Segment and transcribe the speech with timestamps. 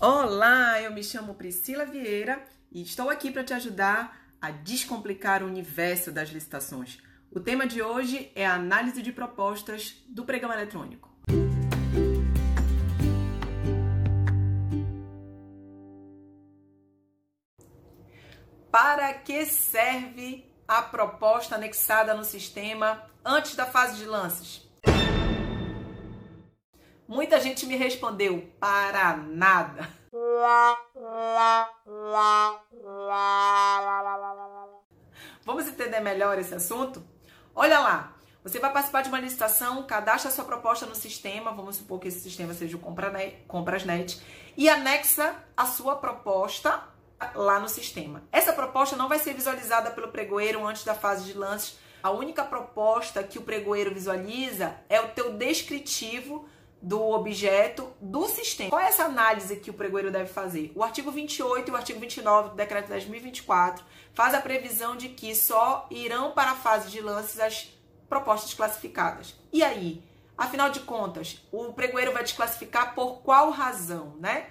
[0.00, 5.46] Olá, eu me chamo Priscila Vieira e estou aqui para te ajudar a descomplicar o
[5.46, 6.98] universo das licitações.
[7.30, 11.08] O tema de hoje é a análise de propostas do pregão eletrônico.
[18.70, 24.63] Para que serve a proposta anexada no sistema antes da fase de lances?
[27.06, 29.88] Muita gente me respondeu: para nada.
[35.44, 37.04] Vamos entender melhor esse assunto?
[37.54, 42.00] Olha lá, você vai participar de uma licitação, cadastra sua proposta no sistema, vamos supor
[42.00, 42.80] que esse sistema seja o
[43.46, 44.20] Comprasnet,
[44.56, 46.82] e anexa a sua proposta
[47.34, 48.22] lá no sistema.
[48.32, 51.78] Essa proposta não vai ser visualizada pelo pregoeiro antes da fase de lances.
[52.02, 56.48] A única proposta que o pregoeiro visualiza é o teu descritivo
[56.84, 58.68] do objeto do sistema.
[58.68, 60.70] Qual é essa análise que o pregoeiro deve fazer?
[60.74, 63.80] O artigo 28 e o artigo 29 do decreto 10.024
[64.12, 67.74] faz a previsão de que só irão para a fase de lances as
[68.06, 69.34] propostas classificadas.
[69.50, 70.04] E aí?
[70.36, 74.48] Afinal de contas, o pregoeiro vai desclassificar por qual razão, né?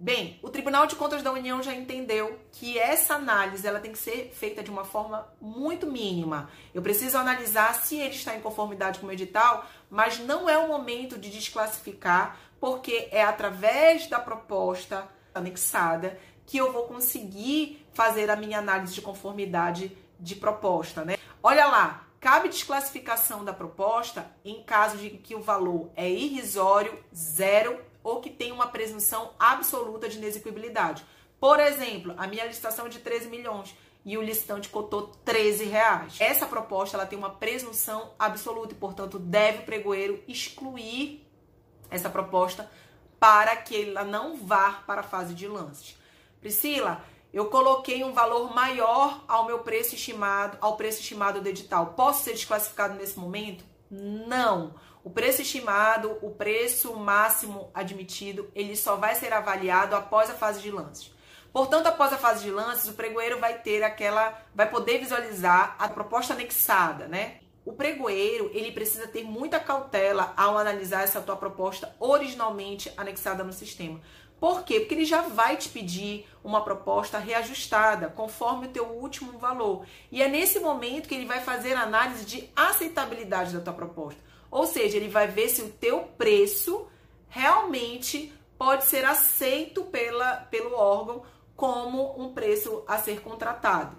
[0.00, 3.98] Bem, o Tribunal de Contas da União já entendeu que essa análise ela tem que
[3.98, 6.48] ser feita de uma forma muito mínima.
[6.72, 10.68] Eu preciso analisar se ele está em conformidade com o edital, mas não é o
[10.68, 18.36] momento de desclassificar, porque é através da proposta anexada que eu vou conseguir fazer a
[18.36, 21.16] minha análise de conformidade de proposta, né?
[21.42, 27.87] Olha lá, cabe desclassificação da proposta em caso de que o valor é irrisório, zero
[28.02, 31.04] ou que tem uma presunção absoluta de inexequibilidade.
[31.40, 36.16] Por exemplo, a minha licitação é de 13 milhões e o licitante cotou 13 reais.
[36.18, 41.26] Essa proposta ela tem uma presunção absoluta e, portanto, deve o pregoeiro excluir
[41.90, 42.70] essa proposta
[43.20, 45.96] para que ela não vá para a fase de lances.
[46.40, 51.94] Priscila, eu coloquei um valor maior ao meu preço estimado, ao preço estimado do edital.
[51.94, 53.64] Posso ser desclassificado nesse momento?
[53.90, 54.74] Não.
[55.08, 60.60] O preço estimado, o preço máximo admitido, ele só vai ser avaliado após a fase
[60.60, 61.10] de lances.
[61.50, 65.88] Portanto, após a fase de lances, o pregoeiro vai ter aquela, vai poder visualizar a
[65.88, 67.38] proposta anexada, né?
[67.64, 73.52] O pregoeiro, ele precisa ter muita cautela ao analisar essa tua proposta originalmente anexada no
[73.54, 74.02] sistema.
[74.38, 74.80] Por quê?
[74.80, 79.86] Porque ele já vai te pedir uma proposta reajustada, conforme o teu último valor.
[80.12, 84.27] E é nesse momento que ele vai fazer a análise de aceitabilidade da tua proposta.
[84.50, 86.86] Ou seja, ele vai ver se o teu preço
[87.28, 91.22] realmente pode ser aceito pela, pelo órgão
[91.54, 93.96] como um preço a ser contratado.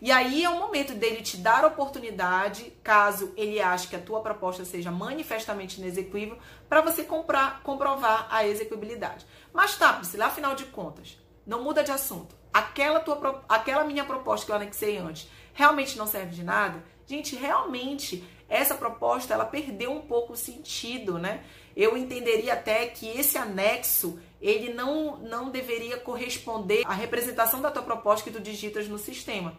[0.00, 4.20] E aí é o momento dele te dar oportunidade, caso ele ache que a tua
[4.20, 6.38] proposta seja manifestamente inexequível,
[6.68, 9.26] para você comprar, comprovar a execuibilidade.
[9.52, 12.34] Mas tá, Priscila, afinal de contas, não muda de assunto.
[12.52, 16.82] Aquela, tua, aquela minha proposta que eu anexei antes realmente não serve de nada?
[17.06, 21.44] Gente, realmente essa proposta ela perdeu um pouco o sentido, né?
[21.76, 27.82] Eu entenderia até que esse anexo ele não, não deveria corresponder à representação da tua
[27.82, 29.56] proposta que tu digitas no sistema.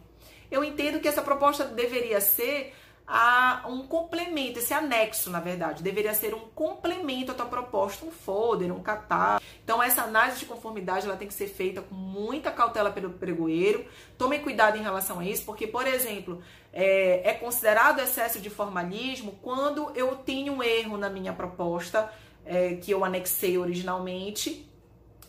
[0.50, 2.74] Eu entendo que essa proposta deveria ser
[3.08, 8.12] a um complemento, esse anexo, na verdade, deveria ser um complemento à tua proposta, um
[8.12, 9.42] folder, um catálogo.
[9.64, 13.86] Então, essa análise de conformidade ela tem que ser feita com muita cautela pelo pregoeiro.
[14.18, 19.40] Tome cuidado em relação a isso, porque, por exemplo, é, é considerado excesso de formalismo
[19.42, 22.12] quando eu tenho um erro na minha proposta
[22.46, 24.68] é, que eu anexei originalmente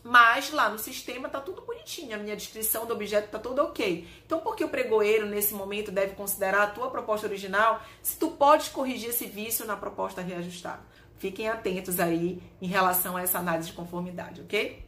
[0.02, 4.06] mas lá no sistema tá tudo bonitinho, a minha descrição do objeto tá tudo ok.
[4.24, 8.30] Então, por que o pregoeiro nesse momento deve considerar a tua proposta original se tu
[8.30, 10.80] podes corrigir esse vício na proposta reajustada?
[11.18, 14.87] Fiquem atentos aí em relação a essa análise de conformidade, ok?